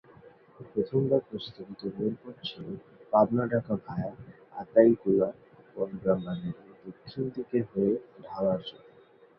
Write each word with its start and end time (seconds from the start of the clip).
প্রথমবার 0.71 1.21
প্রস্তাবিত 1.29 1.81
রেলপথ 1.95 2.35
ছিল 2.43 2.65
পাবনা-ঢাকা 3.13 3.75
ভায়া 3.85 4.11
আতাইকুলা-বনগ্রাম 4.55 6.19
বাজারের 6.25 6.55
দক্ষিণ 6.85 7.23
দিক 7.35 7.49
হয়ে 7.71 7.93
ঢালারচর। 8.23 8.81